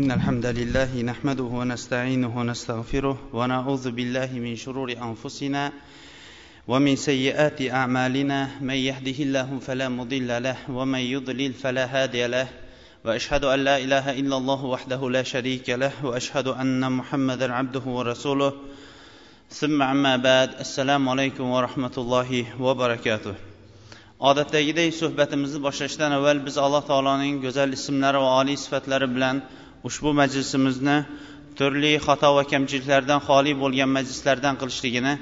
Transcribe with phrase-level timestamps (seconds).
[0.00, 5.72] إن الحمد لله نحمده ونستعينه ونستغفره ونعوذ بالله من شرور أنفسنا
[6.68, 12.48] ومن سيئات أعمالنا من يهده الله فلا مضل له ومن يضلل فلا هادي له
[13.04, 18.52] وأشهد أن لا إله إلا الله وحده لا شريك له وأشهد أن محمدا عبده ورسوله.
[19.50, 23.34] ثم أما بعد السلام عليكم ورحمة الله وبركاته.
[24.20, 29.36] Odatdagidek suhbatimizni boshlashdan avval biz alloh taoloning go'zal ismlari va oliy sifatlari bilan
[29.88, 30.96] ushbu majlisimizni
[31.58, 35.14] turli xato va kamchiliklardan xoli bo'lgan majlislardan qilishligini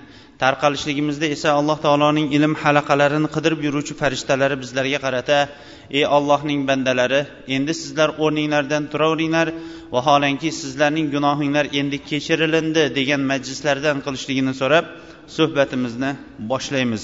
[0.42, 5.38] tarqalishligimizda esa alloh taoloning ilm halaqalarini qidirib yuruvchi farishtalari bizlarga qarata
[5.98, 7.20] ey ollohning bandalari
[7.56, 9.48] endi sizlar o'rninglardan turaveringlar
[9.94, 14.84] vaholanki sizlarning gunohinglar endi kechirilindi degan majlislardan qilishligini so'rab
[15.36, 16.10] suhbatimizni
[16.50, 17.02] boshlaymiz.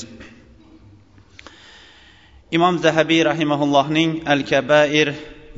[2.56, 5.08] Imom zahabiy rahimaullohning al kabair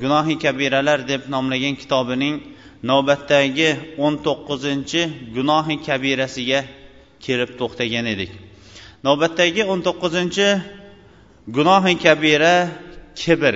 [0.03, 2.37] gunohi kabiralar deb nomlagan kitobining
[2.91, 3.71] navbatdagi
[4.05, 5.03] o'n to'qqizinchi
[5.37, 6.61] gunohi kabirasiga
[7.25, 8.31] kelib to'xtagan edik.
[9.07, 10.49] Navbatdagi o'n to'qqizinchi
[11.57, 12.55] gunohi kabira
[13.21, 13.55] kibr.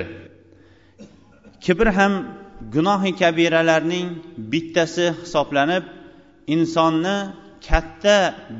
[1.64, 2.12] Kibr ham
[2.74, 4.08] gunohi kabiralarning
[4.52, 5.84] bittasi hisoblanib
[6.54, 7.16] insonni
[7.68, 8.16] katta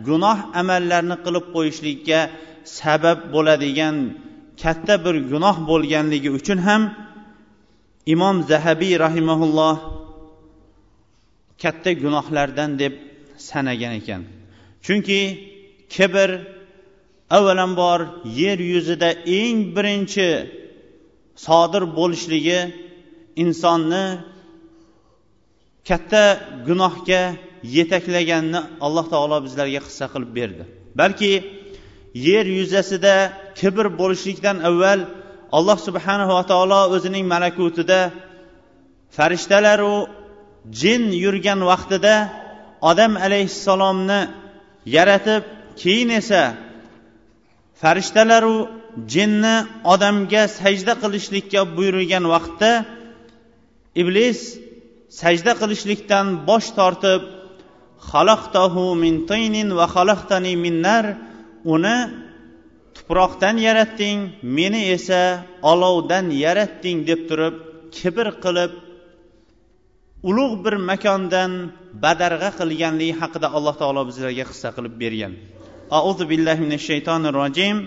[0.08, 2.20] gunoh amallarni qilib qo'yishlikka
[2.78, 3.96] sabab bo'ladigan
[4.62, 6.82] katta bir gunoh bo'lganligi uchun ham
[8.06, 9.76] imom zahabiy rahimaulloh
[11.62, 12.94] katta gunohlardan deb
[13.38, 14.22] sanagan ekan.
[14.84, 15.20] Chunki
[15.94, 16.30] kibr
[17.36, 20.28] avvalambor yer yuzida eng birinchi
[21.46, 22.60] sodir bo'lishligi
[23.42, 24.04] insonni
[25.88, 26.24] katta
[26.68, 27.22] gunohga
[27.76, 30.64] yetaklaganini alloh taolo bizlarga hissa qilib berdi.
[31.00, 31.32] Balki
[32.26, 33.14] yer yuzasida
[33.60, 35.00] kibr bo'lishlikdan avval
[35.58, 38.00] alloh subhanava taolo o'zining malakutida
[39.16, 39.96] farishtalaru
[40.80, 42.14] jin yurgan vaqtida
[42.90, 44.20] odam alayhissalomni
[44.96, 45.42] yaratib
[45.80, 46.42] keyin esa
[47.80, 48.56] farishtalaru
[49.14, 49.56] jinni
[49.92, 52.70] odamga sajda qilishlikka buyurilgan vaqtda
[54.02, 54.40] iblis
[55.20, 57.22] sajda qilishlikdan bosh tortib
[58.10, 60.76] xalaqtahu min tinin va xalaqtani min
[61.74, 61.96] uni
[62.99, 64.19] tuproqdan yaratding
[64.57, 65.21] meni esa
[65.71, 67.55] olovdan yaratding deb turib
[67.97, 68.71] kibr qilib
[70.29, 71.51] ulug' bir makondan
[72.03, 75.33] badarg'a qilganligi haqida alloh taolo bizlarga hissa qilib bergan
[75.99, 77.77] auzu billahi minash shaytonir rojim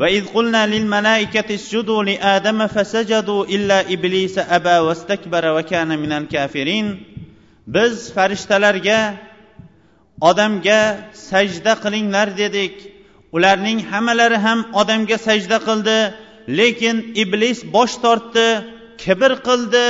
[0.00, 6.86] وإذ قلنا للملائكة اسجدوا لآدم فسجدوا إلا إبليس أبى واستكبر وكان من الكافرين
[7.66, 9.14] biz farishtalarga
[10.20, 12.74] odamga sajda qilinglar dedik
[13.35, 15.97] Ularning hammalari ham odamga sajda qildi
[16.59, 18.47] lekin iblis bosh tortdi
[19.03, 19.85] kibr qildi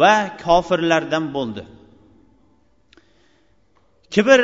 [0.00, 0.14] va
[0.44, 1.62] kofirlardan bo'ldi.
[4.14, 4.40] Kibr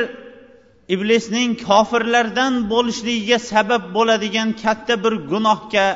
[0.95, 5.87] iblisning kofirlardan bo'lishligiga sabab bo'ladigan katta bir gunohga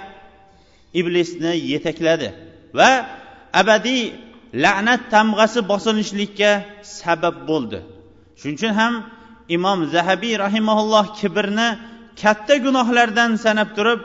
[1.00, 2.28] iblisni yetakladi
[2.78, 2.90] va
[3.60, 4.02] abadiy
[4.64, 6.50] la'nat tamg'asi bosilishlikka
[7.00, 7.78] sabab bo'ldi.
[8.38, 8.94] Shuning uchun ham
[9.56, 11.68] imom zahabiy rahimaulloh kibrni
[12.22, 14.00] katta gunohlardan sanab turib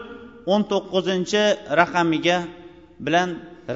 [0.53, 1.43] o'n to'qqizinchi
[1.79, 2.37] raqamiga
[3.05, 3.29] bilan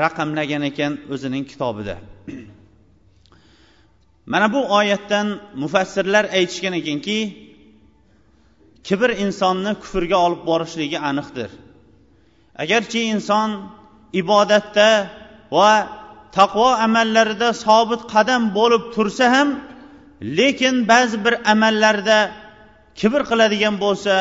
[0.04, 1.96] raqamlagan ekan o'zining kitobida.
[4.32, 5.28] Mana bu oyatdan
[5.62, 7.20] mufassirlar aytishgan ekanki
[8.88, 11.50] kibr insonni kufrga olib borishligi aniqdir.
[12.64, 13.50] Agarchi inson
[14.22, 14.90] ibodatda
[15.58, 15.72] va
[16.38, 19.50] taqvo amallarida sobit qadam bo'lib tursa ham
[20.40, 22.18] lekin ba'zi bir amallarda
[23.00, 24.16] kibr qiladigan bo'lsa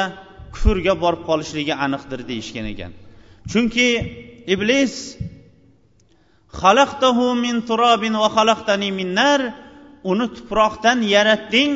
[0.54, 2.92] kufrga borib qolishligi aniqdir deyishgan ekan.
[3.50, 3.88] Chunki
[4.54, 4.94] iblis
[6.60, 9.40] xalaqtahu min turobin va xalaqtani min nar
[10.10, 11.72] uni tuproqdan yaratding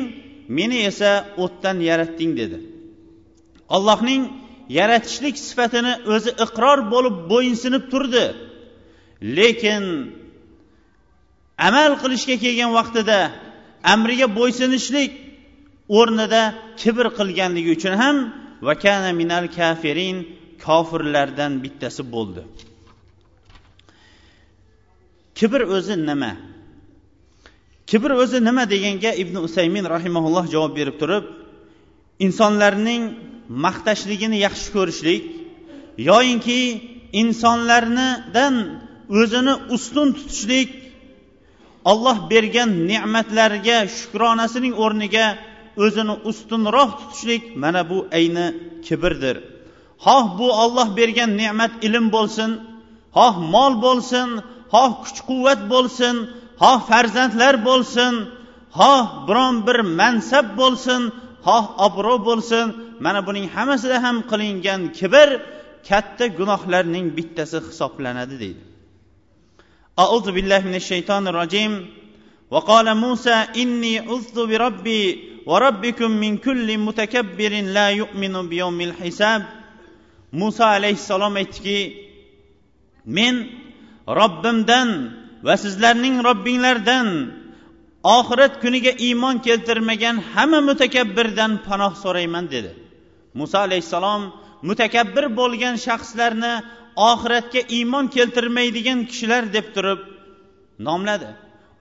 [0.57, 1.11] meni esa
[1.43, 2.57] o'tdan yaratding dedi.
[3.75, 4.21] Allohning
[4.77, 8.25] yaratishlik sifatini o'zi iqror bo'lib bo'yinsinib turdi.
[9.37, 9.83] Lekin
[11.67, 13.19] amal qilishga kelgan vaqtida
[13.93, 15.11] amriga bo'ysunishlik
[15.97, 16.41] o'rnida
[16.81, 18.17] kibr qilganligi uchun ham
[18.67, 20.17] vakana minal kafirin
[20.65, 22.41] kofirlardan bittasi bo'ldi.
[25.39, 26.31] Kibr o'zi nima?
[27.89, 31.25] Kibr o'zi nima deganga ibn usaymin rahimaulloh javob berib turib
[32.25, 33.03] insonlarning
[33.65, 35.23] maqtashligini yaxshi ko'rishlik
[36.09, 36.59] yoyinki
[37.21, 38.55] insonlarnidan
[39.21, 40.69] o'zini ustun tutishlik
[41.91, 45.25] olloh bergan ne'matlarga shukronasining o'rniga
[45.84, 48.46] o'zini ustunroq tutishlik mana bu ayni
[48.86, 49.36] kibrdir
[50.04, 52.50] xoh bu olloh bergan ne'mat ilm bo'lsin
[53.16, 54.28] xoh mol bo'lsin
[54.74, 56.14] xoh kuch quvvat bo'lsin
[56.62, 58.14] xoh farzandlar bo'lsin
[58.78, 61.02] xoh biron bir mansab bo'lsin
[61.46, 62.66] xoh obro' bo'lsin
[63.04, 65.28] mana buning hammasida ham qilingan kibr
[65.88, 68.64] katta gunohlarning bittasi hisoblanadi deydi
[70.04, 71.72] أعوذ بالله من الشيطان الرجيم
[72.52, 75.02] وقال موسى إني عذت بربي
[75.48, 79.42] وربكم من كل متكبر لا يؤمن بيوم الحساب
[80.40, 81.78] muso alayhissalom aytdiki
[83.16, 83.34] men
[84.18, 84.88] robbimdan
[85.46, 87.08] va sizlarning robbinglardan
[88.16, 92.70] oxirat kuniga iymon keltirmagan hamma mutakabbirdan panoh so'rayman dedi
[93.38, 94.22] muso alayhissalom
[94.68, 96.52] mutakabbir bo'lgan shaxslarni
[97.10, 100.00] oxiratga iymon keltirmaydigan kishilar deb turib
[100.86, 101.28] nomladi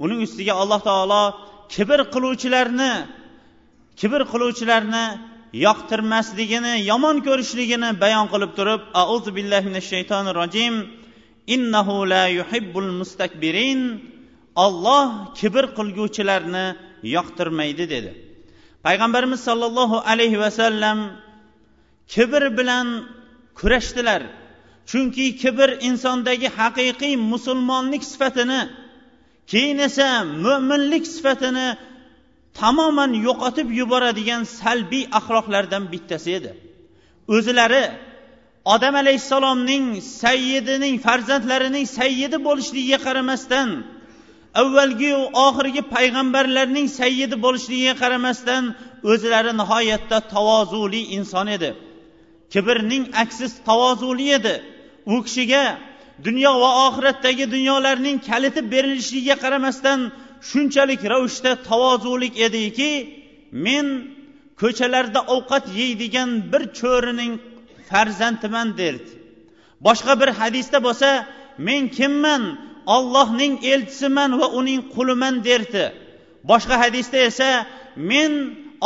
[0.04, 1.24] uning ustiga alloh taolo
[1.74, 2.94] kibr qiluvchilarni
[4.01, 5.05] kibr qiluvchilarni
[5.67, 10.75] yoqtirmasligini yomon ko'rishligini bayon qilib turib auzu billahi minash shaytonir rojim
[11.55, 13.81] innahu la yuhibbul mustakbirin
[14.65, 15.07] olloh
[15.39, 16.67] kibr qilguvchilarni
[17.17, 18.11] yoqtirmaydi dedi.
[18.87, 20.99] Payg'ambarimiz sollallohu alayhi vasallam
[22.15, 22.87] kibr bilan
[23.59, 24.23] kurashdilar.
[24.91, 28.61] Chunki kibr insondagi haqiqiy musulmonlik sifatini
[29.51, 30.09] keyin esa
[30.45, 31.67] mo'minlik sifatini
[32.61, 36.51] tamoman yo'qotib yuboradigan salbiy axloqlardan bittasi edi.
[37.35, 37.85] O'zilari
[38.75, 39.85] odam alayhissalomning
[40.23, 43.69] sayyidining farzandlarining sayyidi bo'lishligiga qaramasdan
[44.63, 45.13] avvalgi
[45.47, 48.63] oxirgi payg'ambarlarning sayyidi bo'lishligiga qaramasdan
[49.13, 51.71] o'zlari nihoyatda tavozuli inson edi.
[52.53, 54.55] Kibrning aksiz tavozuli edi.
[55.15, 55.65] U kishiga
[56.27, 59.99] dunyo va oxiratdagi dunyolarning kaliti berilishligiga qaramasdan
[60.51, 62.93] shunchalik ravishda tavozulik ediki
[63.67, 63.87] men
[64.61, 67.33] ko'chalarda ovqat yeydigan bir cho'rining
[67.91, 69.11] farzandiman derdi.
[69.87, 71.09] Boshqa bir hadisda bo'lsa
[71.69, 72.43] men kimman
[72.97, 75.85] ollohning elchisiman va uning quliman derdi.
[76.51, 77.51] Boshqa hadisda esa
[78.11, 78.33] men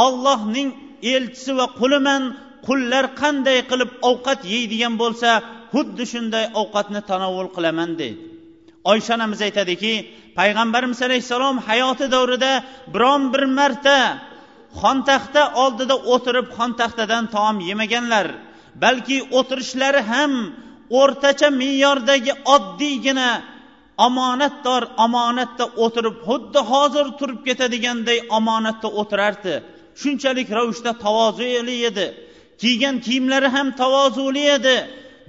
[0.05, 0.69] ollohning
[1.15, 2.23] elchisi va quliman
[2.67, 5.31] qullar qanday qilib ovqat yeydigan bo'lsa
[5.73, 8.21] xuddi shunday ovqatni tanovvul qilaman deydi.
[8.91, 9.93] Oysha onamiz aytadiki
[10.39, 12.53] payg'ambarimiz alayhissalom hayoti davrida
[12.95, 13.99] biron bir marta
[14.83, 18.27] xontaxta oldida o'tirib xontaxtadan taom yemaganlar
[18.85, 20.33] balki o'tirishlari ham
[21.01, 23.31] o'rtacha me'yordagi oddiygina
[24.07, 29.55] omonatdor omonatda o'tirib xuddi hozir turib ketadiganday omonatda o'tirardi.
[30.01, 32.07] Shunchalik ravishda tavozuli edi.
[32.63, 34.77] Kiygan kiyimlari ham tavozuli edi.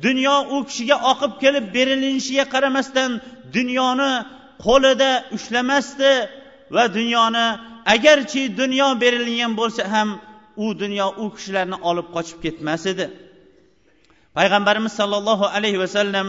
[0.05, 3.11] Dunyo u kishiga oqib kelib berilishiga qaramasdan
[3.55, 4.13] dunyoni
[4.65, 6.13] qo'lida ushlamasdi
[6.75, 7.45] va dunyoni
[7.95, 10.09] agarchi dunyo berilgan bo'lsa ham
[10.63, 13.05] u dunyo u kishilarni olib qochib ketmas edi.
[14.37, 16.27] Payg'ambarimiz sollallohu alayhi vasallam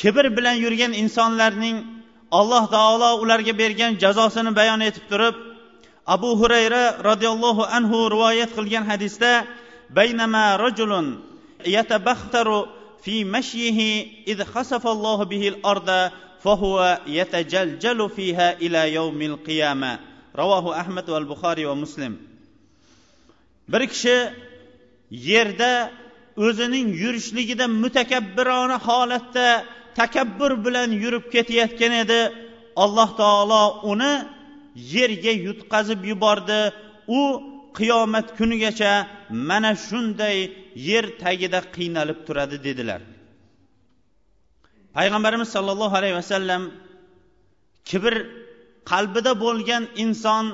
[0.00, 1.76] kibr bilan yurgan insonlarning
[2.38, 5.36] alloh taolo ularga bergan jazosini bayon etib turib
[6.14, 9.32] abu hurayra roziyallohu anhu rivoyat qilgan hadisda
[9.98, 11.06] baynama rajulun
[11.76, 12.58] yatabaxtaru
[13.04, 13.90] fi mashyihi
[14.32, 14.92] id khasafa
[15.32, 16.00] bihi al-arda
[16.45, 19.99] فهو يتجلجل فيها إلى يوم القيامة
[20.35, 22.17] رواه أحمد والبخاري ومسلم
[23.71, 24.33] bir kishi
[25.11, 25.91] yerda
[26.37, 29.47] o'zining yurishligida mutakabbirona holatda
[29.99, 32.19] takabbur bilan yurib ketayotgan edi
[32.83, 34.13] alloh taolo uni
[34.95, 36.59] yerga yutqazib yubordi
[37.19, 37.21] u
[37.77, 38.91] qiyomat kunigacha
[39.49, 40.37] mana shunday
[40.89, 43.01] yer tagida qiynalib turadi dedilar
[44.96, 46.62] Payg'ambarimiz sollallohu alayhi vasallam
[47.90, 48.14] kibr
[48.90, 50.44] qalbida bo'lgan inson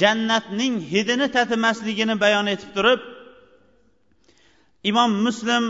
[0.00, 3.00] jannatning hidini tatimasligini bayon etib turib
[4.90, 5.64] imom muslim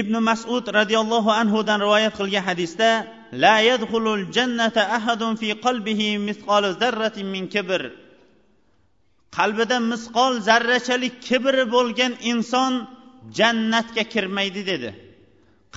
[0.00, 2.90] ibn masud roziyallohu anhudan rivoyat qilgan hadisda
[3.32, 7.82] la yadxulul jannata ahadun fi qalbihi misqol zarratin min kibr.
[9.36, 12.72] Qalbida misqol zarrachalik kibri bo'lgan inson
[13.38, 14.90] jannatga kirmaydi dedi.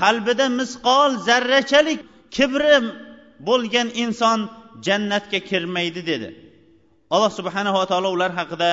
[0.02, 2.00] Qalbida misqol zarrachalik
[2.36, 2.78] kibri
[3.48, 4.40] bo'lgan inson
[4.86, 6.30] jannatga kirmaydi dedi.
[7.16, 8.72] Alloh subhanava taolo ular haqida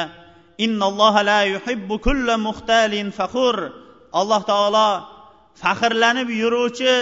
[0.65, 3.57] innalloha la yuhibbu kulla muxtalin faxur.
[4.21, 4.89] Alloh taolo
[5.63, 6.93] faxrlanib yuruvchi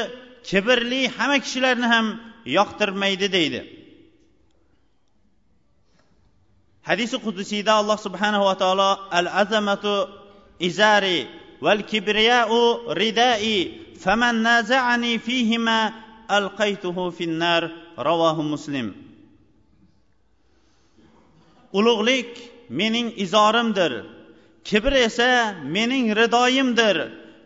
[0.48, 2.06] kibrli hamma kishilarni ham
[2.58, 3.60] yoqtirmaydi deydi.
[6.88, 9.94] Hadisi qudusiyda alloh subhanava taolo al azamatu
[10.68, 11.18] izari
[11.64, 13.56] val kibriyau ridai
[14.02, 15.78] faman naza'ani fihima
[16.28, 17.62] alqaytuhu finnar
[18.08, 18.86] ravohu muslim
[21.72, 22.30] ulug'lik
[22.68, 23.92] mening izorimdir.
[24.64, 26.96] Kibr esa mening ridoyimdir.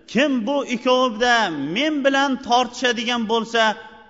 [0.06, 3.62] Kim bu ikkovida men bilan tortishadigan bo'lsa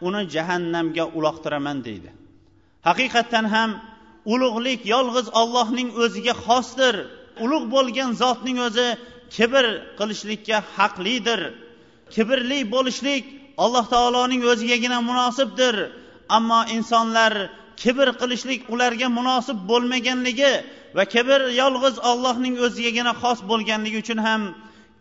[0.06, 2.10] uni jahannamga uloqtiraman deydi.
[2.88, 3.70] Haqiqatdan ham
[4.32, 6.94] ulug'lik yolg'iz ollohning o'ziga xosdir.
[7.44, 8.88] Ulug' bo'lgan zotning o'zi
[9.36, 9.64] kibr
[9.98, 11.40] qilishlikka haqlidir.
[12.14, 13.24] Kibrli bo'lishlik
[13.64, 15.74] alloh taoloning o'zigagina munosibdir.
[16.36, 17.32] Ammo insonlar
[17.82, 20.52] kibr qilishlik ularga munosib bo'lmaganligi
[20.96, 24.42] va kibr yolg'iz ollohning o'zigagina xos bo'lganligi uchun ham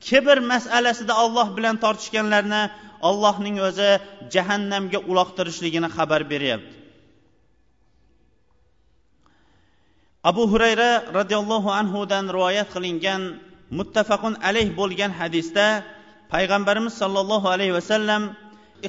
[0.08, 2.64] kibr masalasida olloh bilan tortishganlarni
[3.10, 3.92] ollohning o'zi
[4.34, 6.74] jahannamga uloqtirishligini xabar beryapti.
[10.30, 13.22] Abu hurayra roziyallohu anhudan rivoyat qilingan
[13.79, 15.67] muttafaqun alayh bo'lgan hadisda
[16.33, 18.23] payg'ambarimiz sollallohu alayhi vasallam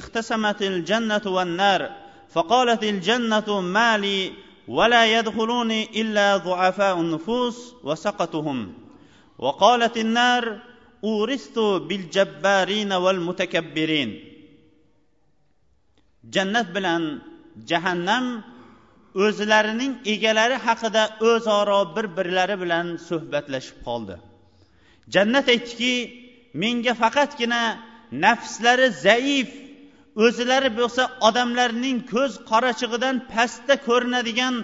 [0.00, 1.82] ixtasamatil jannatu van nar
[2.34, 4.32] فقالت الجنة ما لي
[4.68, 8.58] ولا يدخلوني إلا ضعفاء النفوس وسقطهم
[9.38, 10.44] وقالت النار
[11.04, 14.10] أورثت بالجبارين والمتكبرين
[16.34, 17.02] jannat bilan
[17.70, 18.24] jahannam
[19.24, 24.14] o'zlarining egalari haqida o'zaro bir birlari bilan suhbatlashib qoldi
[25.13, 25.93] Jannat aytdiki
[26.61, 27.61] menga faqatgina
[28.25, 29.49] nafslari zaif
[30.25, 34.55] o'zlari bo'lsa odamlarning ko'z qorachig'idan pastda ko'rinadigan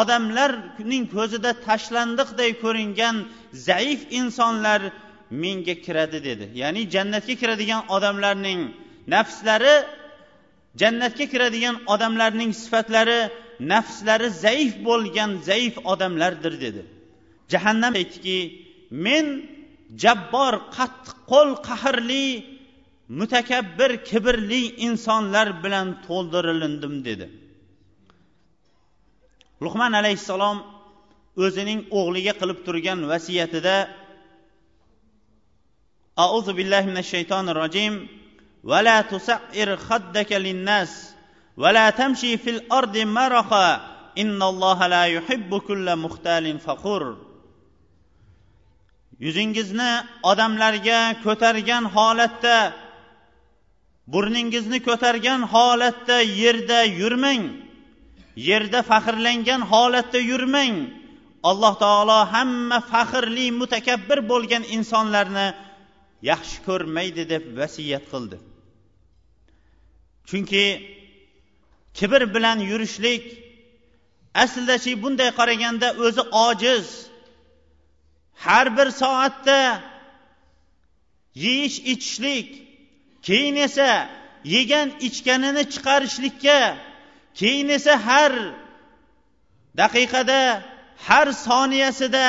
[0.00, 3.16] odamlarning ko'zida tashlandiqday ko'ringan
[3.68, 4.80] zaif insonlar
[5.42, 6.44] menga kiradi dedi.
[6.62, 8.60] Ya'ni jannatga kiradigan odamlarning
[9.14, 9.76] nafslari
[10.80, 13.20] jannatga kiradigan odamlarning sifatlari
[13.72, 16.82] nafslari zaif bo'lgan zaif odamlardir dedi.
[17.52, 18.38] Jahannam aytdiki
[19.06, 19.26] men
[20.03, 22.27] jabbor qattiqqo'l qahrli
[23.19, 27.25] mutakabbir kibrli insonlar bilan to'ldirilindim dedi
[29.63, 30.57] luqman alayhissalom
[31.45, 33.77] o'zining o'g'liga qilib turgan vasiyatida
[36.19, 38.07] أعوذ بالله من الشيطان الرجيم
[38.63, 41.15] ولا تسعر خدك للناس
[41.57, 43.67] ولا تمشي في الأرض مرخا
[44.17, 47.24] إن الله لا يحب كل مختال فخور
[49.24, 49.92] yuzingizni
[50.30, 52.56] odamlarga ko'targan holatda
[54.12, 57.44] burningizni ko'targan holatda yerda yurmang.
[58.48, 60.76] Yerda faxrlangan holatda yurmang.
[61.50, 65.48] Alloh taolo hamma faxrli mutakabbir bo'lgan insonlarni
[66.30, 68.36] yaxshi ko'rmaydi deb vasiyat qildi.
[70.28, 70.64] Chunki
[71.98, 73.24] kibr bilan yurishlik
[74.42, 76.86] aslidachi bunday qaraganda o'zi ojiz.
[78.44, 79.60] Har bir soatda
[81.34, 82.48] yeyish ichishlik
[83.26, 83.90] keyin esa
[84.54, 86.58] yegan ichganini chiqarishlikka
[87.38, 88.32] keyin esa har
[89.80, 90.40] daqiqada
[91.06, 92.26] har soniyasida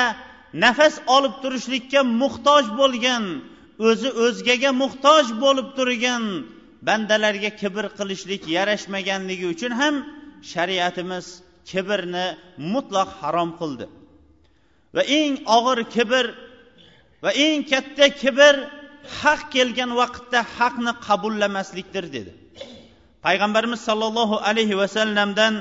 [0.64, 3.24] nafas olib turishlikka muhtoj bo'lgan
[3.88, 6.24] o'zi o'zgaga muhtoj bo'lib turgan
[6.88, 9.94] bandalarga kibr qilishlik yarashmaganligi uchun ham
[10.52, 11.26] shariatimiz
[11.70, 12.26] kibrni
[12.72, 13.86] mutlaq harom qildi.
[14.98, 16.26] Va eng og'ir kibr
[17.24, 18.54] va eng katta kibr
[19.20, 22.32] haq kelgan vaqtda haqni qabullamaslikdir dedi.
[23.24, 25.54] Payg'ambarimiz sollallohu alayhi vasallamdan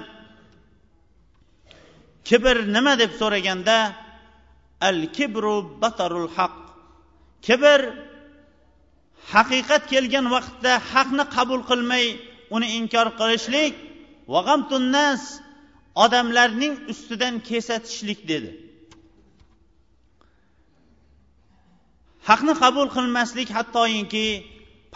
[2.30, 3.78] kibr nima deb so'raganda
[4.90, 6.56] al kibru batarul haq.
[7.48, 7.82] Kibr
[9.34, 12.06] haqiqat kelgan vaqtda haqni qabul qilmay
[12.56, 13.74] uni inkor qilishlik
[14.32, 15.22] va g'amtunnas
[16.04, 18.52] odamlarning ustidan kesatishlik dedi.
[22.29, 24.27] haqni qabul qilmaslik hattoyinki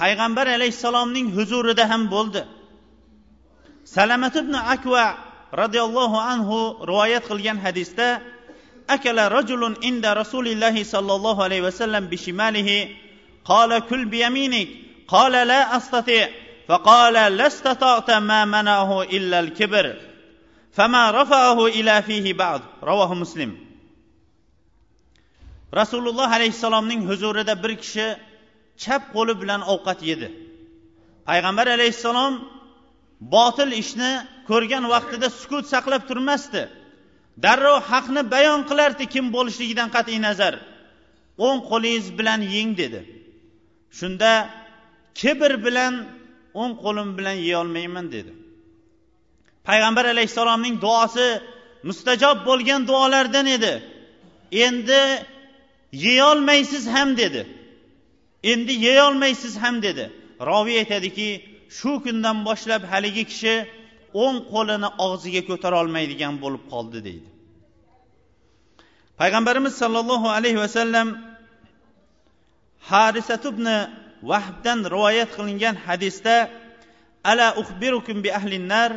[0.00, 2.42] payg'ambar alayhissalomning huzurida ham bo'ldi
[3.96, 5.06] salamat ibn akva
[5.62, 6.58] roziyallohu anhu
[6.90, 8.08] rivoyat qilgan hadisda
[8.94, 12.78] akala rajulun inda rasulillahi sollallohu alayhi vasallam bishimalihi
[13.46, 14.68] قال كل بيمينك
[15.08, 16.28] قال لا استطيع
[16.68, 19.96] فقال لا استطعت ما منعه الا الكبر
[20.72, 23.56] فما رفعه الى فيه بعد رواه مسلم
[25.79, 28.07] Rasululloh alayhissalomning huzurida bir kishi
[28.83, 30.27] chap qo'li bilan ovqat yedi.
[31.29, 32.33] Payg'ambar alayhissalom
[33.35, 34.11] botil ishni
[34.49, 36.61] ko'rgan vaqtida sukut saqlab turmasdi.
[37.43, 40.53] Darrov haqni bayon qilardi kim bo'lishligidan qat'iy nazar.
[41.45, 43.01] O'ng qo'lingiz bilan yeng dedi.
[43.99, 44.31] Shunda
[45.19, 45.93] kibr bilan
[46.61, 48.31] o'ng qo'lim bilan yeyolmayman dedi.
[49.67, 51.27] Payg'ambar alayhissalomning duosi
[51.87, 53.73] mustajob bo'lgan duolardan edi.
[54.65, 55.01] Endi
[55.91, 57.47] yeyolmaysiz ham dedi.
[58.43, 60.11] Endi yeyolmaysiz ham dedi.
[60.41, 63.55] Roviy aytadiki shu kundan boshlab haligi kishi
[64.23, 67.29] o'ng qo'lini og'ziga ko'tara olmaydigan bo'lib qoldi deydi.
[69.19, 71.07] Payg'ambarimiz sollallohu alayhi vasallam
[72.91, 73.67] harisat ibn
[74.31, 76.35] vahbdan rivoyat qilingan hadisda
[77.23, 78.91] ala ukhbirukum bi ahlinnar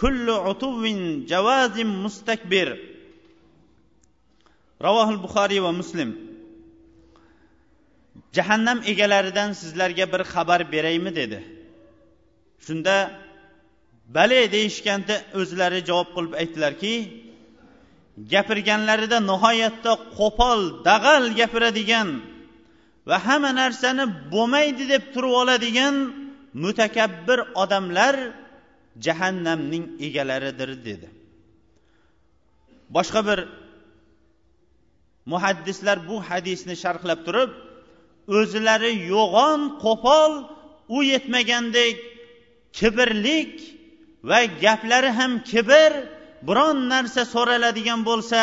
[0.00, 2.68] kullu utuvin javazim mustakbir.
[4.86, 6.10] Ravohil buxoriy va muslim.
[8.36, 11.38] Jahannam egalaridan sizlarga bir xabar beraymi dedi.
[12.66, 12.96] Shunda
[14.16, 16.94] bale deyishganda o'zlari javob qilib aytdilarki
[18.32, 22.08] gapirganlarida nihoyatda qo'pol dag'al gapiradigan
[23.08, 24.04] va hamma narsani
[24.34, 25.94] bo'lmaydi deb turib oladigan
[26.64, 28.14] mutakabbir odamlar
[29.06, 31.08] jahannamning egalaridir dedi.
[32.96, 33.38] Boshqa bir
[35.32, 37.50] muhaddislar bu hadisni sharhlab turib
[38.38, 40.32] o'zlari yo'g'on qo'pol
[40.96, 41.96] u yetmagandek
[42.78, 43.54] kibrlik
[44.30, 45.92] va gaplari ham kibr
[46.48, 48.40] biron narsa so'raladigan bo'lsa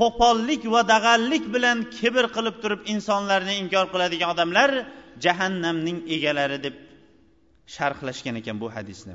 [0.00, 4.70] qo'pollik va dag'allik bilan kibr qilib turib insonlarni inkor qiladigan odamlar
[5.24, 6.74] jahannamning egalari deb
[7.74, 9.14] sharhlashgan ekan bu hadisni.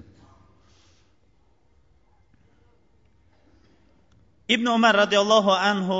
[4.56, 6.00] Ibn umar roziyallohu anhu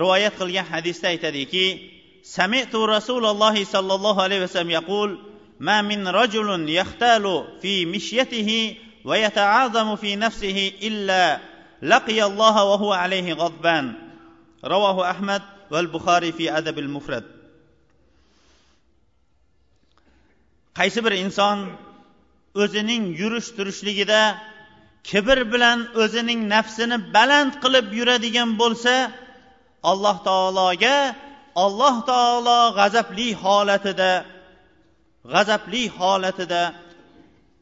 [0.00, 1.66] rivoyat qilgan hadisda aytadiki
[2.24, 5.18] سمعت رسول الله صلى الله عليه وسلم يقول
[5.60, 11.40] ما من رجل يختال في مشيته ويتعاظم في نفسه إلا
[11.82, 13.94] لقي الله وهو عليه غضبان
[14.64, 17.24] رواه أحمد والبخاري في أدب المفرد
[20.74, 21.58] qaysi bir inson
[22.54, 24.22] o'zining yurish turishligida
[25.04, 28.94] kibr bilan o'zining nafsini baland qilib yuradigan bo'lsa
[29.83, 31.15] alloh taologa
[31.55, 34.25] alloh taolo g'azabli holatida
[35.25, 36.73] g'azabli holatida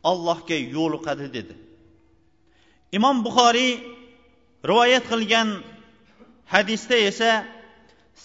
[0.04, 1.56] allohga yo'liqadi dedi.
[2.98, 3.72] Imom buxoriy
[4.70, 5.50] rivoyat qilgan
[6.54, 7.32] hadisda esa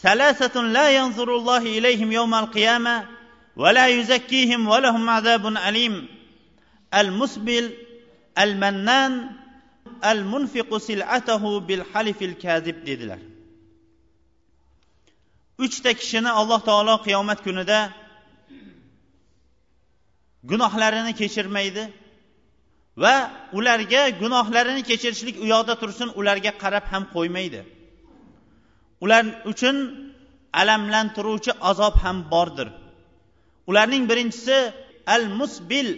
[0.03, 2.97] salasatun la yanzurullohi ilayhim yawmal qiyama
[3.63, 5.95] va la yuzakkihim va lahum azabun alim.
[7.01, 7.67] Al musbil
[8.37, 9.13] al mannan
[10.01, 13.32] al munfiqu sil'atahu bil halifil kazib dedilar.
[15.65, 17.79] Uchta kishini alloh taolo qiyomat kunida
[20.51, 21.85] gunohlarini kechirmaydi
[23.03, 23.15] va
[23.59, 27.61] ularga gunohlarini kechirishlik u yoqda tursin ularga qarab ham qo'ymaydi.
[29.05, 29.77] Ular uchun
[30.61, 32.69] alamlantiruvchi azob ham bordir.
[33.71, 34.57] Ularning birinchisi
[35.15, 35.89] al musbil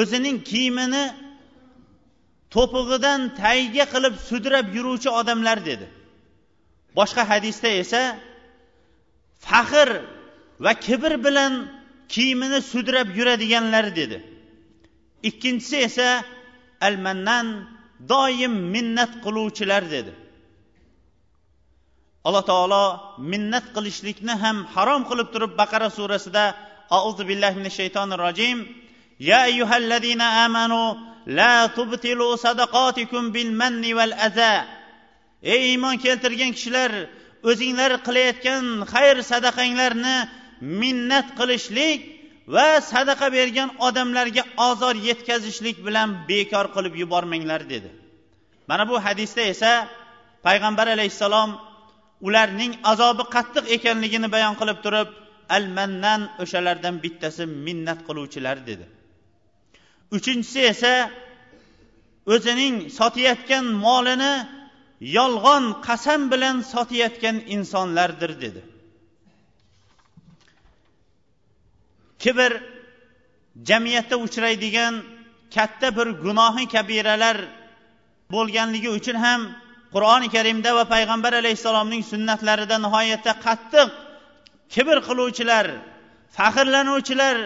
[0.00, 1.04] o'zining kiyimini
[2.54, 5.86] to'pig'idan tagiga qilib sudrab yuruvchi odamlar dedi.
[6.98, 8.02] Boshqa hadisda esa
[9.46, 9.88] faxr
[10.64, 11.52] va kibr bilan
[12.12, 14.18] kiyimini sudrab yuradiganlar dedi.
[15.28, 16.08] Ikkinchisi esa
[16.86, 17.46] al mannan
[18.12, 20.12] doim minnat qiluvchilar dedi.
[22.26, 22.84] Alloh taolo
[23.32, 26.44] minnat qilishlikni ham harom qilib turib baqara surasida
[26.98, 28.58] auzu billahi minash shaytonir rojim
[29.28, 30.82] ya ayyuhallazina amanu
[31.38, 34.52] la tubtilu sadaqatikum bil manni val aza
[35.42, 36.92] ey iymon keltirgan kishilar
[37.50, 40.16] o'zinglar qilayotgan xayr sadaqanglarni
[40.80, 42.00] minnat qilishlik
[42.54, 47.90] va sadaqa bergan odamlarga ozor yetkazishlik bilan bekor qilib yubormanglar dedi.
[48.68, 49.72] Mana bu hadisda esa
[50.46, 51.50] payg'ambar alayhissalom
[52.26, 55.08] ularning azobi qattiq ekanligini bayon qilib turib
[55.56, 58.86] al mannan o'shalardan bittasi minnat qiluvchilar dedi.
[60.16, 60.94] Uchinchisi esa
[62.34, 64.32] o'zining sotayotgan molini
[65.00, 68.62] yolg'on qasam bilan sotayotgan insonlardir dedi.
[72.22, 72.52] Kibr
[73.68, 74.94] jamiyatda uchraydigan
[75.54, 77.36] katta bir gunohi kabiralar
[78.34, 79.40] bo'lganligi uchun ham
[79.94, 83.88] qur'oni karimda va payg'ambar alayhissalomning sunnatlarida nihoyatda qattiq
[84.74, 85.66] kibr qiluvchilar
[86.36, 87.36] faxrlanuvchilar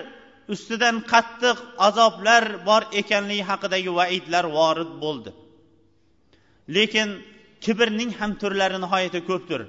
[0.55, 1.57] ustidan qattiq
[1.89, 5.31] azoblar bor ekanligi haqidagi vaidlar vorid bo'ldi.
[6.77, 7.09] Lekin
[7.65, 9.61] kibrning ham turlari nihoyatda ko'pdir.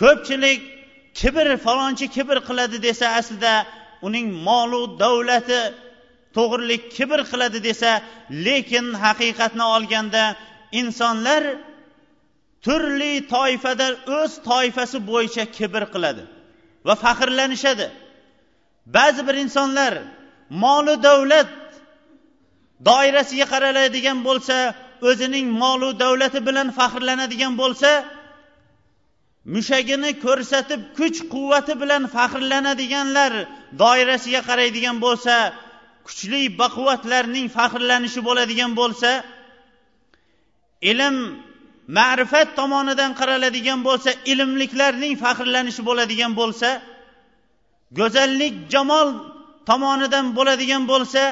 [0.00, 0.60] Ko'pchilik
[1.20, 3.54] kibr falonchi kibr qiladi desa aslida
[4.06, 5.60] uning molu davlati
[6.36, 7.90] to'g'rilik kibr qiladi desa
[8.46, 10.24] lekin haqiqatni olganda
[10.80, 11.42] insonlar
[12.64, 13.86] turli toifada
[14.18, 16.22] o'z toifasi bo'yicha kibr qiladi
[16.86, 17.86] va faxrlanishadi.
[18.96, 19.92] Ba'zi bir insonlar
[20.64, 21.50] molu davlat
[22.88, 24.56] doirasiga qaraladigan bo'lsa
[25.08, 27.90] o'zining molu davlati bilan faxrlanadigan bo'lsa
[29.54, 33.32] mushagini ko'rsatib kuch quvvati bilan faxrlanadiganlar
[33.82, 35.34] doirasiga qaraydigan bo'lsa
[36.06, 39.10] kuchli baquvvatlarning faxrlanishi bo'ladigan bo'lsa
[40.90, 41.16] ilm
[41.98, 46.68] ma'rifat tomonidan qaraladigan bo'lsa ilmliklarning faxrlanishi bo'ladigan bo'lsa
[47.98, 49.08] go'zallik jamol
[49.68, 51.22] tomonidan bo'ladigan bo'lsa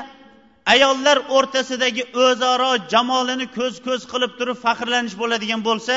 [0.73, 5.97] ayollar o'rtasidagi o'zaro jamolini ko'z ko'z qilib turib faxrlanish bo'ladigan bo'lsa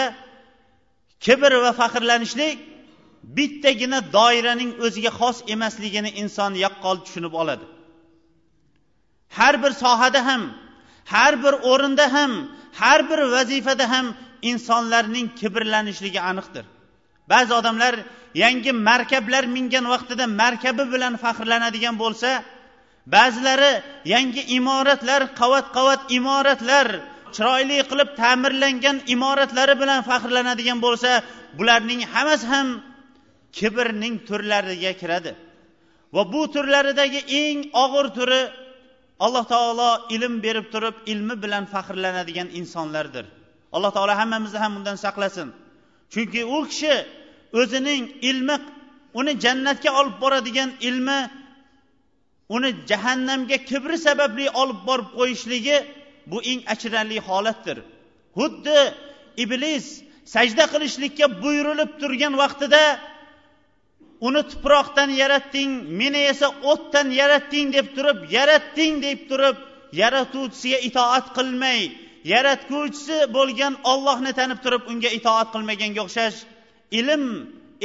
[1.25, 2.57] kibr va faxrlanishlik
[3.37, 7.65] bittagina doiraning o'ziga xos emasligini inson yaqqol tushunib oladi.
[9.37, 10.41] Har bir sohada ham
[11.13, 12.31] har bir o'rinda ham
[12.81, 14.05] har bir vazifada ham
[14.51, 16.65] insonlarning kibrlanishligi aniqdir.
[17.31, 17.93] Ba'zi odamlar
[18.43, 22.29] yangi markablar mingan vaqtida markabi bilan faxrlanadigan bo'lsa
[23.07, 23.73] ba'zilari
[24.13, 26.87] yangi imoratlar qavat qavat imoratlar
[27.35, 31.11] chiroyli qilib ta'mirlangan imoratlari bilan faxrlanadigan bo'lsa
[31.57, 32.67] bularning hammasi ham
[33.57, 35.31] kibrning turlariga kiradi.
[36.15, 38.41] Va bu turlaridagi eng og'ir turi
[39.25, 43.25] alloh taolo ilm berib turib ilmi bilan faxrlanadigan insonlardir.
[43.75, 45.47] Alloh taolo hammamizni ham undan saqlasin.
[46.13, 46.95] Chunki u kishi
[47.59, 48.55] o'zining ilmi
[49.19, 51.19] uni jannatga olib boradigan ilmi
[52.55, 55.77] uni jahannamga kibri sababli olib borib qo'yishligi
[56.31, 57.77] bu eng achinarli holatdir.
[58.37, 58.79] Xuddi
[59.43, 59.85] iblis
[60.33, 62.83] sajda qilishlikka buyurilib turgan vaqtida
[64.27, 69.57] uni tuproqdan yaratding meni esa o'tdan yaratding deb turib yaratding deb turib
[70.01, 71.79] yaratuvchisiga itoat qilmay
[72.33, 76.37] yaratguvchisi bo'lgan ollohni tanib turib unga itoat qilmaganga o'xshash
[76.99, 77.23] ilm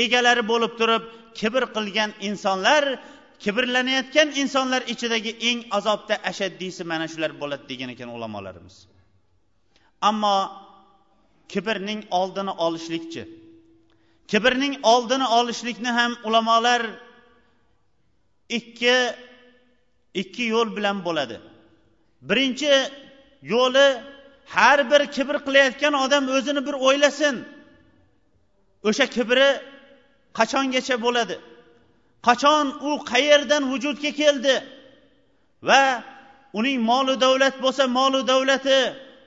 [0.04, 1.04] egalari bo'lib turib
[1.38, 2.82] kibr qilgan insonlar
[3.44, 8.76] kibrlanayotgan insonlar ichidagi eng azobda ashaddiysi mana shular bo'ladi degan ekan ulamolarimiz.
[10.08, 10.36] Ammo
[11.52, 13.22] kibrning oldini olishlikchi
[14.30, 16.82] kibrning oldini olishlikni ham ulamolar
[18.58, 18.96] ikki
[20.14, 21.36] ikki yo'l bilan bo'ladi.
[22.28, 22.72] Birinchi
[23.52, 23.86] yo'li
[24.54, 27.36] har bir kibr qilayotgan odam o'zini bir o'ylasin.
[28.88, 29.48] O'sha kibri
[30.38, 31.36] qachongacha bo'ladi?
[32.26, 34.56] Qachon u qayerdan vujudga keldi?
[35.68, 35.82] Va
[36.58, 38.78] uning molu davlat bo'lsa molu davlati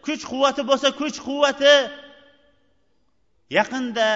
[0.06, 1.76] kuch quvvati bo'lsa kuch quvvati
[3.58, 4.08] yaqinda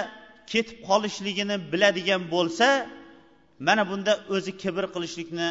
[0.52, 2.68] ketib qolishligini biladigan bo'lsa
[3.66, 5.48] mana bunda o'zi kibr qilishlikni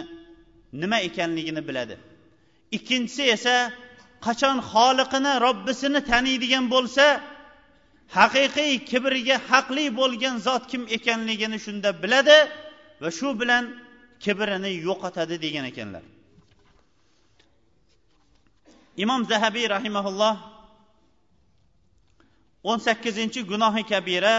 [0.81, 1.95] nima ekanligini biladi.
[2.77, 3.55] Ikkinchisi esa
[4.25, 7.05] qachon xoliqini robbisini taniydigan bo'lsa
[8.17, 12.37] haqiqiy kibriga haqli bo'lgan zot kim ekanligini shunda biladi.
[13.03, 13.63] Va shu bilan
[14.23, 16.03] kibrini yo'qotadi degan ekanlar.
[19.03, 20.35] Imom zahabiy rahimaulloh
[22.69, 24.35] o'n sakkizinchi gunohi kabira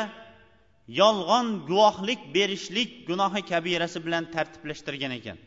[1.00, 5.38] yolg'on guvohlik berishlik gunohi kabirasi bilan tartiblashtirgan ekan.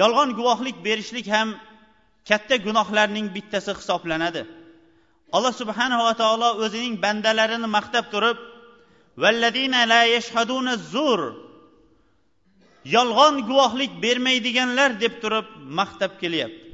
[0.00, 1.48] Yolg'on guvohlik berishlik ham
[2.28, 4.42] katta gunohlarning bittasi hisoblanadi.
[5.36, 8.38] Alloh subhanava taolo o'zining bandalarini maqtab turib
[12.94, 15.46] yolg'on guvohlik bermaydiganlar deb turib
[15.78, 16.66] maqtab kelyapti.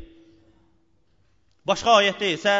[1.68, 2.54] Boshqa oyatda esa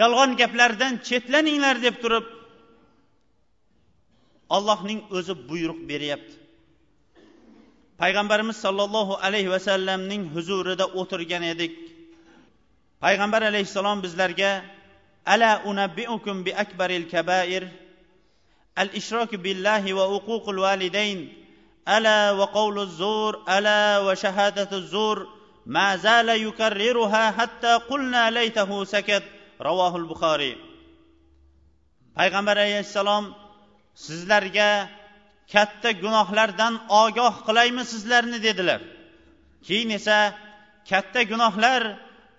[0.00, 2.26] yolg'on gaplardan chetlaninglar deb turib
[4.56, 6.34] allohning o'zi buyruq beryapti.
[8.00, 11.74] Payg'ambarimiz sollallohu alayhi vasallamning huzurida o'tirgan edik.
[13.04, 14.50] Payg'ambar alayhissalom bizlarga
[15.26, 17.62] ala unabbiukum bi akbaril kabair?
[18.78, 21.32] الإشراك بالله billahi الوالدين
[21.88, 25.26] ألا وقول الزور ألا وشهادة الزور
[25.66, 29.22] ما زال يكررها حتى قلنا ليته سكت
[29.60, 30.56] رواه البخاري.
[32.16, 33.24] payg'ambar alayhissalom
[33.94, 34.88] sizlarga
[35.52, 38.38] katta gunohlardan ogoh qilaymi sizlarni?
[38.42, 38.80] dedilar.
[39.66, 40.18] Keyin esa
[40.90, 41.82] katta gunohlar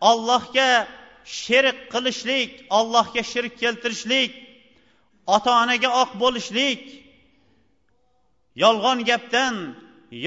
[0.01, 0.87] ollohga
[1.25, 4.46] sherik qilishlik ollohga shirk keltirishlik
[5.35, 6.83] ota onaga oq bo'lishlik
[8.63, 9.55] yolg'on gapdan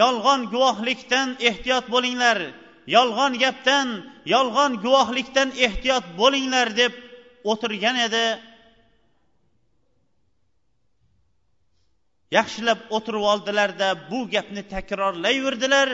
[0.00, 2.38] yolg'on guvohlikdan ehtiyot bo'linglar
[2.96, 3.88] yolg'on gapdan
[4.34, 6.92] yolg'on guvohlikdan ehtiyot bo'linglar deb
[7.50, 8.26] o'tirgan edi.
[12.38, 15.88] Yaxshilab o'tirib oldilarda bu gapni takrorlayverdilar.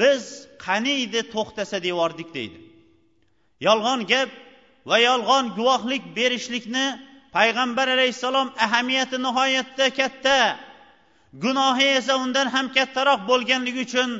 [0.00, 0.22] Biz
[0.66, 2.58] qaniydi to'xtasa devordik deydi.
[3.66, 4.30] Yolg'on gap
[4.90, 6.86] va yolg'on guvohlik berishlikni
[7.36, 10.38] payg'ambar alayhissalom ahamiyati nihoyatda katta.
[11.44, 14.10] Gunohi esa undan ham kattaroq bo'lganligi uchun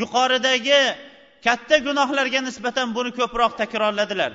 [0.00, 0.82] yuqoridagi
[1.46, 4.32] katta gunohlarga nisbatan buni ko'proq takrorladilar.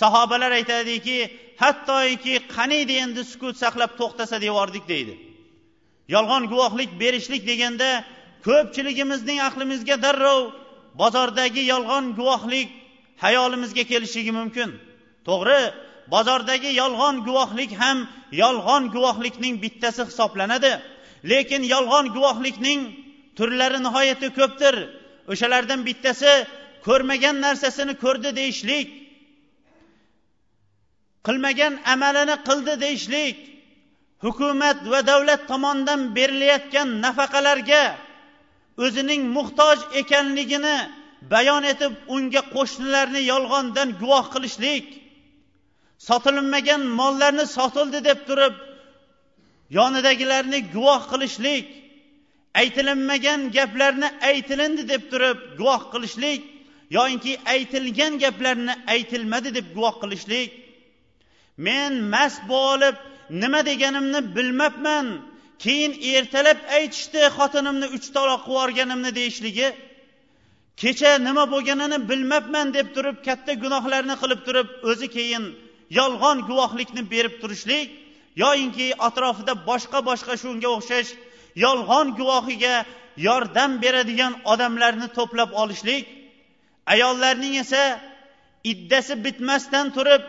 [0.00, 1.18] Sahobalar aytadiki
[1.62, 5.14] hattoki qaniydi endi sukut saqlab to'xtasa devordik deydi.
[6.14, 7.90] Yolg'on guvohlik berishlik deganda
[8.46, 10.40] ko'pchiligimizning aqlimizga darrov
[11.00, 12.68] bozordagi yolg'on guvohlik
[13.24, 14.70] hayolimizga kelishligi mumkin.
[15.28, 15.60] To'g'ri
[16.12, 17.98] bozordagi yolg'on guvohlik ham
[18.42, 20.72] yolg'on guvohlikning bittasi hisoblanadi.
[21.30, 22.80] Lekin yolg'on guvohlikning
[23.36, 24.74] turlari nihoyatda ko'pdir.
[25.32, 26.32] O'shalardan bittasi
[26.86, 28.88] ko'rmagan narsasini ko'rdi deyishlik
[31.26, 33.36] qilmagan amalini qildi deyishlik
[34.24, 37.84] hukumat va davlat tomonidan berilayotgan nafaqalarga
[38.84, 40.76] o'zining muhtoj ekanligini
[41.32, 44.86] bayon etib unga qo'shnilarni yolg'ondan guvoh qilishlik
[45.98, 48.54] sotilinmagan mollarni sotildi deb turib
[49.70, 51.66] yonidagilarni guvoh qilishlik
[52.60, 56.42] aytilinmagan gaplarni aytilindi deb turib guvoh qilishlik
[56.90, 60.50] yoinki aytilgan gaplarni aytilmadi deb guvoh qilishlik.
[61.56, 62.96] Men mast bo'lib
[63.42, 65.06] nima deganimni bilmabman
[65.64, 69.68] keyin ertalab aytishdi xotinimni uch taloq qilib yuborganimni deyishligi.
[70.82, 75.44] Kecha nima bo'lganini bilmabman deb turib katta gunohlarni qilib turib o'zi keyin
[75.90, 77.88] yolg'on guvohlikni berib turishlik
[78.42, 81.10] yoyinki atrofida boshqa boshqa shunga o'xshash
[81.64, 82.74] yolg'on guvohiga
[83.16, 86.04] yordam beradigan odamlarni to'plab olishlik.
[86.86, 87.82] Ayollarning esa
[88.64, 90.22] iddasi bitmasdan turib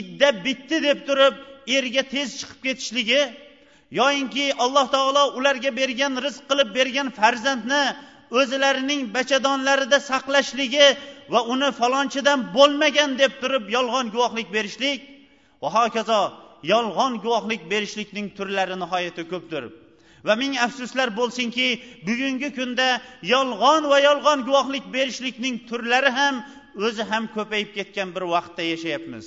[0.00, 1.34] idda bitdi deb turib
[1.76, 3.22] erga tez chiqib ketishligi
[4.00, 7.82] yoyinki alloh taolo ularga bergan rizq qilib bergan farzandni
[8.38, 10.86] o'zlarining bachadonlarida saqlashligi
[11.32, 15.00] va uni falonchidan bo'lmagan deb turib yolg'on guvohlik berishlik
[15.62, 16.20] va hokazo
[16.72, 19.64] yolg'on guvohlik berishlikning turlari nihoyatda ko'pdir.
[20.26, 21.66] Va ming afsuslar bo'lsinki
[22.08, 22.88] bugungi kunda
[23.34, 26.34] yolg'on va yolg'on guvohlik berishlikning turlari ham
[26.86, 29.26] o'zi ham ko'payib ketgan bir vaqtda yashayapmiz.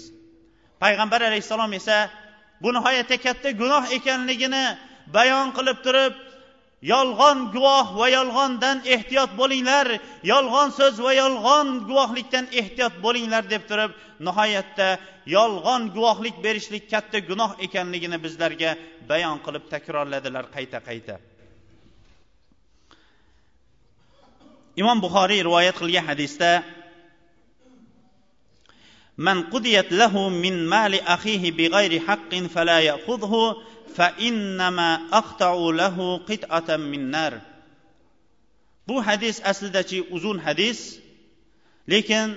[0.83, 1.97] Payg'ambar alayhissalom esa
[2.61, 4.65] bu nihoyatda katta gunoh ekanligini
[5.15, 6.13] bayon qilib turib
[6.92, 9.86] yolg'on guvoh va yolg'ondan ehtiyot bo'linglar
[10.32, 13.92] yolg'on so'z va yolg'on guvohlikdan ehtiyot bo'linglar deb turib
[14.26, 14.88] nihoyatda
[15.36, 18.70] yolg'on guvohlik berishlik katta gunoh ekanligini bizlarga
[19.10, 21.14] bayon qilib takrorladilar qayta qayta
[24.80, 26.50] imom buxoriy rivoyat qilgan hadisda
[29.18, 33.34] من قضيت له من مال أخيه بغير حق فلا يأخذه
[33.97, 34.89] fa innama
[35.21, 37.33] aqta'u lahu qit'atan minnar
[38.87, 40.79] bu hadis aslidachi uzun hadis.
[41.91, 42.27] Lekin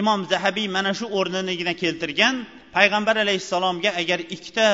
[0.00, 2.34] imom zahabiy mana shu o'rninigina keltirgan.
[2.76, 4.68] Payg'ambar alayhissalomga agar ikkita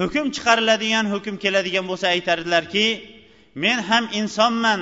[0.00, 2.86] hukm chiqariladigan hukm keladigan bo'lsa aytardilarki
[3.64, 4.80] men ham insonman.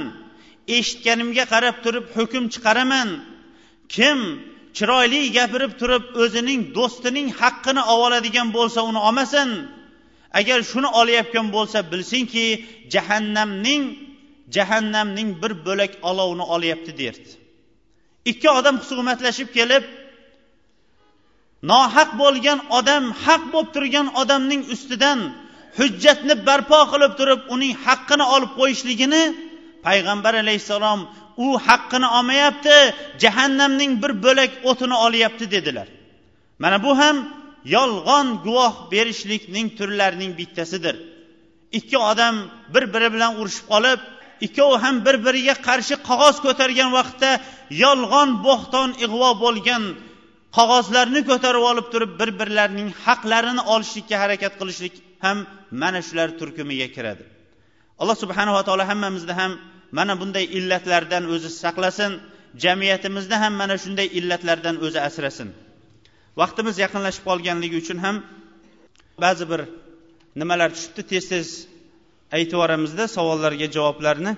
[0.76, 3.08] Eshitganimga qarab turib hukm chiqaraman.
[3.94, 4.18] Kim
[4.76, 9.48] chiroyli gapirib turib o'zining do'stining haqqini oladigan bo'lsa uni olmasin.
[10.38, 12.44] Agar shuni olayotgan bo'lsa bilsinki
[12.94, 13.82] jahannamning
[14.56, 17.30] jahannamning bir bo'lak olovini olyapti derdi.
[18.30, 19.84] Ikki odam husumatlashib kelib
[21.70, 25.18] nohaq bo'lgan odam haq bo'lib turgan odamning ustidan
[25.78, 29.22] hujjatni barpo qilib turib uning haqqini olib qo'yishligini
[29.86, 31.00] payg'ambar alayhissalom
[31.44, 32.76] u haqqini olmayapti
[33.22, 35.88] jahannamning bir bo'lak o'tini olyapti dedilar.
[36.62, 37.16] Mana bu ham
[37.64, 40.96] yolg'on guvoh berishlikning turlarining bittasidir.
[41.78, 42.34] Ikki odam
[42.74, 44.00] bir biri bilan urushib qolib
[44.46, 47.30] ikkovi ham bir biriga qarshi qog'oz ko'targan vaqtda
[47.84, 49.82] yolg'on bo'xton ig'vo bo'lgan
[50.56, 54.94] qog'ozlarni ko'tarib olib turib bir birlarining haqlarini olishlikka harakat qilishlik
[55.24, 55.38] ham
[55.82, 57.24] mana shular turkumiga kiradi.
[58.00, 59.52] Alloh subhanava taolo hammamizni ham
[59.98, 62.12] mana bunday illatlardan o'zi saqlasin
[62.64, 65.48] jamiyatimizni ham mana shunday illatlardan o'zi asrasin.
[66.36, 68.16] Vaqtimiz yaqinlashib qolganligi uchun ham
[69.24, 69.60] ba'zi bir
[70.40, 71.48] nimalar tushibdi tez tez
[72.36, 74.32] aytib yuboramizda savollarga javoblarni.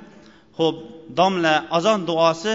[0.58, 0.76] Ho'p
[1.18, 2.54] domla azon duosi.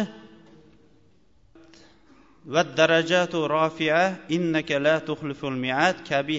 [2.53, 3.99] Va darajatu rofia
[4.35, 6.37] innaka la tuxliful miat kabi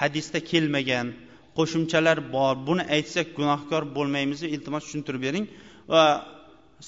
[0.00, 1.06] hadisda kelmagan
[1.56, 2.54] qo'shimchalar bor.
[2.68, 5.46] Buni aytsak gunohkor bo'lmaymiz iltimos tushuntirib bering.
[5.92, 6.04] Va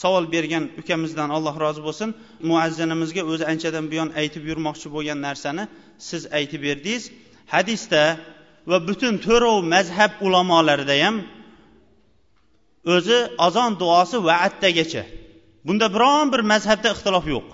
[0.03, 2.09] savol bergan ukamizdan alloh rozi bo'lsin.
[2.49, 5.65] Muazzinimizga o'zi anchadan buyon aytib yurmoqchi bo'lgan narsani
[6.09, 7.05] siz aytib berdingiz.
[7.55, 8.03] Hadisda
[8.71, 11.17] va butun to'rov mazhab ulamolarida ham
[12.95, 15.03] o'zi azon duosi vaatdagacha
[15.67, 17.47] bunda biron bir mazhabda ixtilof yo'q.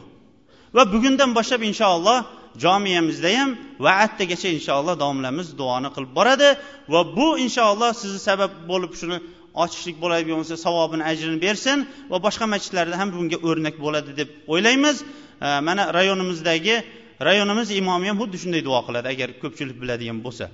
[0.77, 2.19] Va bugundan boshlab inshaalloh
[2.65, 3.51] jomiyamizda ham
[3.87, 6.49] vaattagacha inshaalloh domlamiz duoni qilib boradi.
[6.93, 9.19] Va bu inshaalloh sizni sabab bo'lib shuni
[9.63, 11.79] ochishlik bo'ladigan bo'lsa savobini ajrini bersin
[12.11, 14.97] va boshqa masjidlarda ham bunga o'rnak bo'ladi deb o'ylaymiz.
[15.69, 16.75] Mana rayonimizdagi
[17.29, 20.45] rayonimiz imomi ham xuddi shunday duo qiladi agar ko'pchilik biladigan bo'lsa.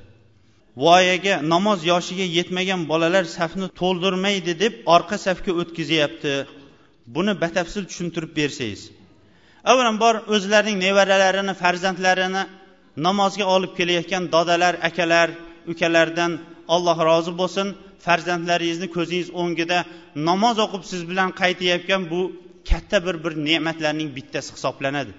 [0.84, 6.32] Voyaga namoz yoshiga yetmagan bolalar safni to'ldirmaydi deb orqa safga o'tkazyapti.
[7.14, 8.82] Buni batafsil tushuntirib bersangiz.
[9.70, 12.42] Avvalambor o'zlarining nevaralarini farzandlarini
[13.06, 15.28] namozga olib kelayotgan dodalar akalar
[15.72, 16.32] ukalardan
[16.74, 17.66] alloh rozi bo'lsin.
[18.04, 19.78] Farzandlaringizni ko'zingiz o'ngida
[20.28, 22.20] namoz o'qib siz bilan qaytayotgan bu
[22.70, 25.12] katta bir bir ne'matlarning bittasi hisoblanadi.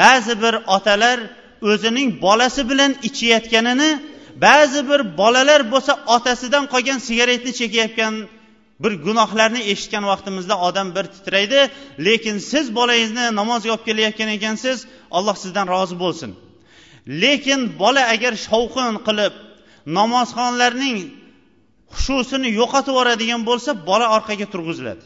[0.00, 1.18] Ba'zi bir otalar
[1.72, 3.90] o'zining bolasi bilan ichayotganini
[4.46, 8.14] ba'zi bir bolalar bo'lsa otasidan qolgan sigaretni chekayotgan
[8.82, 11.60] bir gunohlarni eshitgan vaqtimizda odam bir titraydi
[12.06, 16.30] lekin siz bolangizni namozga olib kelayotgan ekansiz alloh sizdan rozi bo'lsin.
[17.22, 19.34] Lekin bola agar shovqin qilib
[19.98, 20.98] namozxonlarning
[21.96, 25.04] xushusini yo'qotib yuboradigan bo'lsa bola orqaga turg'iziladi.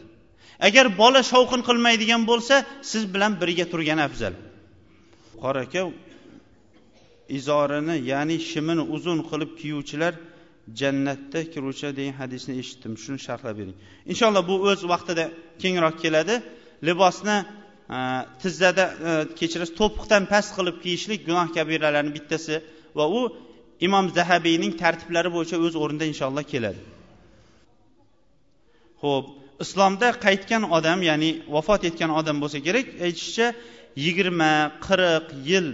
[0.68, 2.54] Agar bola shovqin qilmaydigan bo'lsa
[2.90, 4.34] siz bilan birga turgan afzal.
[5.42, 5.82] Qora aka
[7.38, 10.12] izorini ya'ni shimini uzun qilib kiyuvchilar
[10.80, 12.92] jannatda kiruvchi degan hadisni eshitdim.
[13.02, 13.76] Shuni sharhlab bering.
[14.12, 15.24] Inshaalloh bu o'z vaqtida
[15.62, 16.34] kengroq keladi.
[16.88, 17.36] Libosni
[17.96, 17.98] e,
[18.42, 22.54] tizzada e, kechirasiz to'piqdan past qilib kiyishlik gunoh kabiralarni bittasi
[22.98, 23.20] va u
[23.86, 26.80] imom zahabiyning tartiblari bo'yicha o'z o'rnida inshaalloh keladi.
[29.02, 29.26] Ho'p
[29.64, 33.46] islomda qaytgan odam ya'ni vafot etgan odam bo'lsa kerak aytishicha
[34.04, 34.52] yigirma
[34.86, 35.66] qirq yil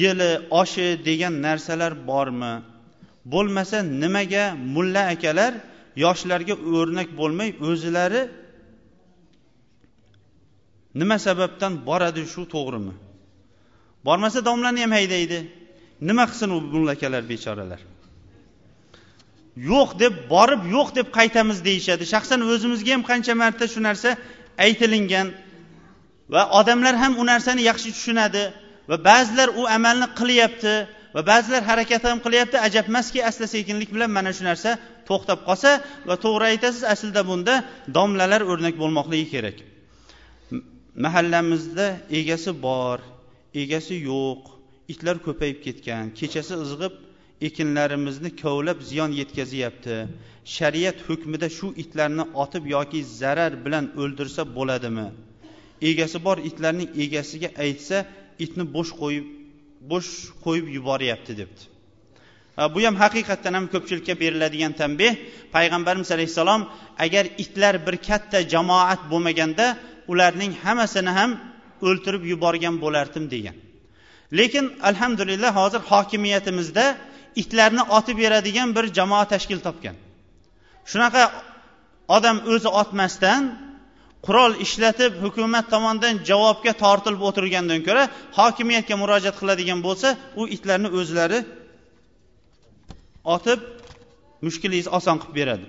[0.00, 2.54] yili oshi degan narsalar bormi?
[3.32, 5.52] Bo'lmasa nimaga mulla akalar
[6.04, 8.22] yoshlarga o'rnak bo'lmay o'zilari
[11.00, 12.94] nima sababdan boradi shu to'g'rimi?
[14.06, 15.38] Bormasa domlani ham haydaydi.
[16.00, 17.80] Nima qilsin u mullakalar bechoralar?
[19.70, 22.04] Yo'q deb borib yo'q deb qaytamiz deyishadi.
[22.14, 24.10] Shaxsan o'zimizga ham qancha marta shu narsa
[24.66, 25.28] aytilingan
[26.34, 28.44] va odamlar ham u narsani yaxshi tushunadi
[28.90, 30.74] va ba'zilar u amalni qilyapti
[31.14, 32.56] va ba'zilar harakat ham qilyapti.
[32.66, 34.70] Ajab emaski asta sekinlik bilan mana shu narsa
[35.08, 35.70] to'xtab qolsa
[36.08, 37.54] va to'g'ri aytasiz aslida bunda
[37.96, 39.56] domlalar o'rnak bo'lmoqligi kerak.
[41.04, 41.86] Mahallamizda
[42.20, 42.98] egasi bor
[43.62, 44.40] egasi yo'q
[44.92, 46.04] itlar ko'payib ketgan.
[46.18, 46.94] Kechasi izg'ib
[47.48, 49.96] ekinlarimizni kovlab ziyon yetkazyapti.
[50.56, 55.06] Shariat hukmida shu itlarni otib yoki zarar bilan o'ldirsa bo'ladimi?
[55.90, 57.96] Egasi bor itlarning egasiga aytsa
[58.44, 59.26] itni bo'sh qo'yib
[59.90, 60.10] bo'sh
[60.44, 61.62] qo'yib yuboryapti debdi.
[62.74, 65.12] Bu ham haqiqatdan ham ko'pchilikka beriladigan tanbeh.
[65.54, 66.62] Payg'ambarimiz alayhissalom
[67.04, 69.66] agar itlar bir katta jamoat bo'lmaganda
[70.12, 71.30] ularning hammasini ham
[71.88, 73.56] o'ltirib yuborgan bo'lardim degan.
[74.39, 76.85] lekin alhamdulillah hozir hokimiyatimizda
[77.41, 79.95] itlarni otib beradigan bir jamoa tashkil topgan
[80.91, 81.23] shunaqa
[82.17, 83.41] odam o'zi otmasdan
[84.25, 88.03] qurol ishlatib hukumat tomonidan javobga tortilib o'tirgandan ko'ra
[88.39, 90.07] hokimiyatga murojaat qiladigan bo'lsa
[90.39, 91.39] u itlarni o'zlari
[93.35, 93.59] otib
[94.45, 95.67] mushkulingizni oson qilib beradi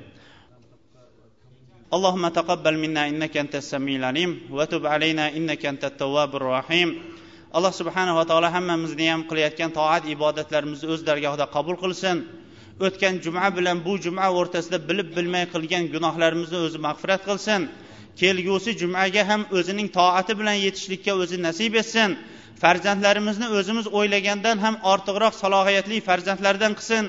[1.96, 6.88] اللهم تقبل منا انك انت السميع العليم وتب علينا انك انت التواب الرحيم
[7.53, 12.17] alloh subhanava taolo hammamizni ham qilayotgan toat ibodatlarimizni o'z dargohida qabul qilsin.
[12.85, 17.61] O'tgan juma bilan bu juma o'rtasida bilib bilmay qilgan gunohlarimizni o'zi mag'firat qilsin.
[18.21, 22.09] Kelgusi jumaga ham o'zining toati bilan yetishlikka o'zi nasib etsin.
[22.63, 27.03] Farzandlarimizni o'zimiz o'ylagandan ham ortiqroq salohiyatli farzandlardan qilsin.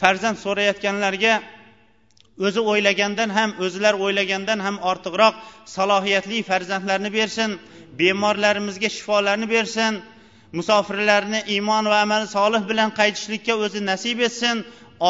[0.00, 1.34] Farzand so'rayotganlarga
[2.46, 5.34] o'zi o'ylagandan ham o'zlar o'ylagandan ham ortiqroq
[5.76, 7.50] salohiyatli farzandlarni bersin
[8.00, 9.92] bemorlarimizga shifolarni bersin
[10.58, 14.56] musofirlarni iymon va amali solih bilan qaytishlikka o'zi nasib etsin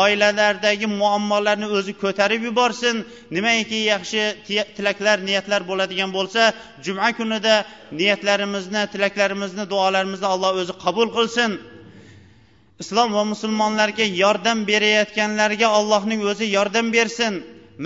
[0.02, 2.96] oilalardagi muammolarni o'zi ko'tarib yuborsin.
[3.36, 4.22] Nimaiki yaxshi
[4.76, 6.42] tilaklar niyatlar bo'ladigan bo'lsa
[6.86, 7.54] juma kunida
[8.00, 11.50] niyatlarimizni tilaklarimizni duolarimizni alloh o'zi qabul qilsin.
[12.82, 17.34] Islom va musulmonlarga yordam berayotganlarga allohning o'zi yordam bersin.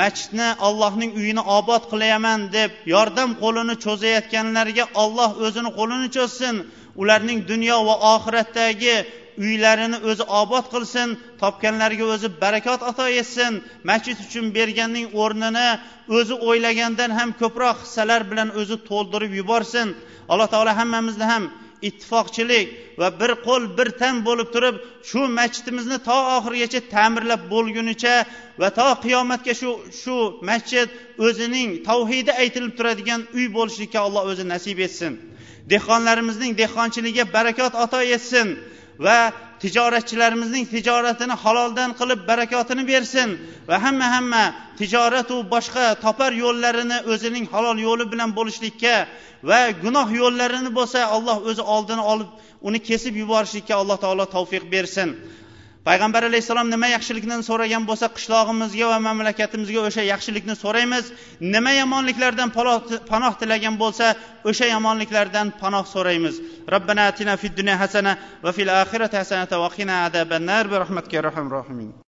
[0.01, 6.55] Masjidni allohning uyini obod qilaman deb yordam qo'lini cho'zayotganlarga olloh o'zini qo'lini cho'zsin.
[7.03, 8.97] Ularning dunyo va oxiratdagi
[9.45, 11.09] uylarini o'zi obod qilsin
[11.43, 13.53] topganlarga o'zi barakot ato etsin.
[13.91, 15.69] Masjid uchun berganning o'rnini
[16.19, 19.87] o'zi o'ylagandan ham ko'proq hissalar bilan o'zi to'ldirib yuborsin.
[20.33, 21.45] Alloh taolo hammamizni ham
[21.89, 22.67] ittifoqchilik
[23.01, 24.77] va bir qo'l bir tan bo'lib turib
[25.11, 28.15] shu masjidimizni to oxirigacha ta'mirlab bo'lgunicha
[28.61, 29.71] va to qiyomatga shu
[30.03, 30.17] shu
[30.51, 30.89] masjid
[31.27, 35.13] o'zining tavhidi aytilib turadigan uy bo'lishlikka alloh o'zi nasib etsin.
[35.73, 38.47] Dehqonlarimizning dehqonchiligiga barakot ato etsin
[39.07, 39.19] va
[39.63, 43.29] tijoratchilarimizning tijoratini haloldan qilib barakotini bersin
[43.69, 44.45] va hamma hamma
[44.81, 48.95] tijoratu boshqa topar yo'llarini o'zining halol yo'li bilan bo'lishlikka
[49.51, 52.29] va gunoh yo'llarini bo'lsa alloh o'zi oldini olib
[52.69, 55.09] uni kesib yuborishlikka alloh taolo tavfiq bersin.
[55.89, 61.11] Payg'ambar alayhissalom nima yaxshilikni so'ragan bo'lsa qishlog'imizga va mamlakatimizga o'sha yaxshilikni so'raymiz.
[61.55, 62.55] Nima yomonliklardan
[63.11, 64.15] panoh tilagan bo'lsa
[64.51, 66.35] o'sha yomonliklardan panoh so'raymiz.
[66.75, 68.13] Robbana atina fid dunya hasana
[68.45, 72.03] va fil oxirati hasanata va qina azabannar bi rahmatika rohimin.